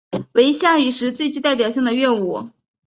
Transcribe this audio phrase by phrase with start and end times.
[0.31, 2.49] 为夏禹时最具代表性的乐舞。